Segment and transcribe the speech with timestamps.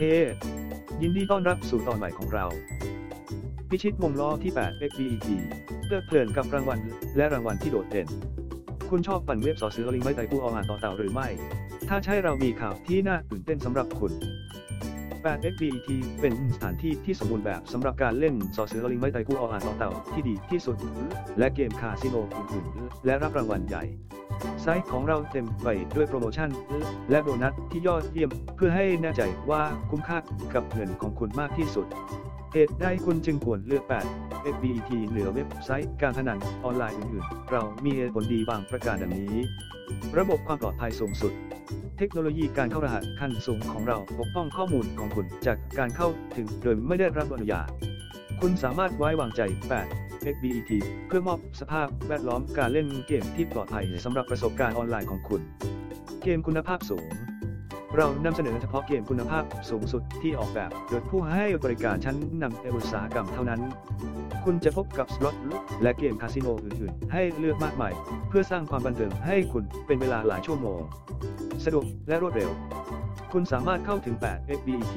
[0.00, 0.06] เฮ
[1.02, 2.46] ยินดีต้อนรับสู่ตอนใหม่ของเรา
[3.68, 5.28] พิชิตวงล้อที่8 XBET
[5.84, 6.78] เพลิดเพลินกับรางวัล
[7.16, 8.08] และรางวัลที่โดดเด่น
[8.90, 11.28] คุณชอบปั่นเว็บสอซื้อลิงไม่ไต่กูเอาอ่านต่อเต่าหรือไม่
[11.88, 14.12] ถ้าใช่เรามีข่าวที่น่าตื่นเต้นสำหรับคุณ
[14.80, 15.88] 8 XBET
[16.20, 20.76] เป็นสถานที่ที่สมบูรณ์แบบสำหรับการเล่นสอซื้อลิงไม่ไต่กูเอาอ่านต่อเต่าที่ดีที่สุด
[21.38, 23.84] และเกมคาสิโนอื่นๆและรับรางวัลใหญ่
[24.62, 26.50] ไซต์ของเราเต็มไปด้วยโปรโมชั่น
[27.10, 30.18] และโบนัสที่ยอดเยี่ยม เพื่อให้แน่ใจว่าคุ้มค่า
[30.54, 31.86] กับเงินของคุณมากที่สุด
[32.52, 33.84] เหตุใดคุณจึงควรเลือก
[34.16, 39.36] 8 FBET เหนือเว็บไซต์การพนันออนไลน์อื่นๆ เรามีเหตุผลดีบางประการดังนี้
[40.18, 41.32] ระบบความปลอดภัยสูงสุด
[41.98, 47.68] เทคโนโลยีการเข้ารหัสขั้นสูงของเราปกป้องข้อมูลของคุณจากการเข้าถึงโดยไม่ได้รับอนุญาต
[48.44, 49.40] คุณสามารถไว้วางใจ
[49.86, 50.70] 8 XBET
[51.06, 55.40] เพื่อมอบสภาพแวดล้อมการเล่นเกมที่ปลอดภัยสำหรับประสบการณ์ออนไลน์ของคุณ
[56.22, 57.08] เกมคุณภาพสูง
[57.96, 63.60] เรานำเสนอเฉพาะเกมคุณภาพสูงสุดที่ออกแบบโดยผู้ให้บริการชั้นนำในอุตสาหกรรมเท่านั้น
[64.44, 65.36] คุณจะพบกับสล็อต
[65.82, 67.92] และเกมคาสิโนอื่นๆ ให้เลือกมากมาย
[68.28, 70.80] เพื่อสร้างความบันเทิงให้คุณเป็นเวลาหลายชั่วโมง
[71.64, 72.50] สะดวกและรวดเร็ว
[73.32, 74.96] คุณสามารถเข้าถึง8 FBET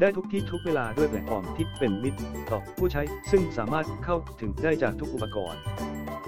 [0.00, 2.18] ได้ทุกที่ทุกเวลาด้วยแพลตฟอร์มที่เป็นมิตร
[2.50, 5.60] ต่อผู้ใช้ ซึ่งสามารถเข้าถึงได้จากทุกอุปกรณ์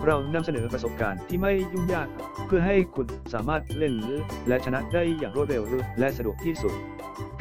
[0.06, 2.08] เรานำเสนอประสบการณ์ที่ไม่ยุ่งยาก
[2.46, 3.94] เพื่อให้คุณสามารถเล่น
[4.48, 5.62] และชนะได้อย่างรวดเร็ว
[5.98, 6.74] และสะดวกที่สุด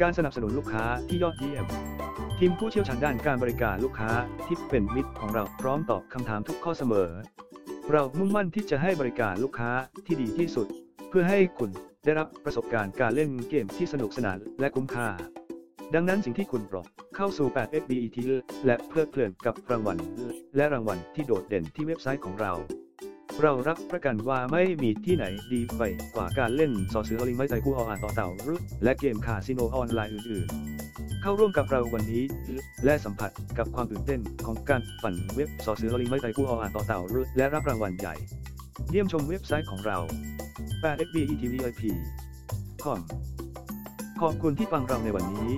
[0.00, 1.64] การสนับสนุนลูกค้าที่ยอดเยี่ยม
[2.38, 4.10] ทีมผู้เชี่ยวชาญด้านการบริการลูกค้า
[4.46, 7.10] ที่เป็นมิตรของเราพร้อมตอบคำถามทุกข้อเสมอ
[7.92, 9.70] เรามุ่งมั่นที่จะให้บริการลูกค้า
[10.06, 10.66] ที่ดีที่สุด
[11.08, 11.70] เพื่อให้คุณ
[12.04, 15.08] ได้รับประสบการณ์การเล่นเกมที่สนุกสนานและคุ้มค่า
[15.94, 16.82] ดังนั้นสิ่งที่คุณรอ
[17.16, 18.18] เข้าสู่8 FBET
[18.66, 19.96] และเพลิดเพลินกับรางวัล
[20.56, 22.52] และรางวัลที่โดดเด่นที่เว็บไซต์ของเรา
[23.42, 25.82] เรารับประกันว่าไม่มีที่ไหนดีไป
[26.14, 32.22] กว่าการเล่นสอเสือลิงไม้ไตคู่ออ่านต่อเต่ารือและเกมคาสิโนออนไลน์อื่นๆ เข้าร่วมกับเราวันนี้
[32.84, 38.14] และสัมผัสกับความตื่นเต้นของการปั่นเว็บสอเสือลิงไม้ไตคู่ออ่านต่อเต่ารือและรับรางวัลใหญ่
[38.90, 39.98] เยี่ยมชมเว็บไซต์ของเรา
[40.82, 42.98] 8xbetvip.com
[44.22, 45.50] ขอบคุณที่ฟังเราในวันนี้